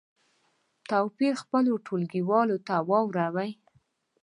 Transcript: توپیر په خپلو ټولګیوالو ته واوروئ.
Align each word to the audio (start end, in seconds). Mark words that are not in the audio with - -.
توپیر 0.89 1.33
په 1.37 1.39
خپلو 1.43 1.73
ټولګیوالو 1.85 2.57
ته 2.67 2.75
واوروئ. 2.89 3.51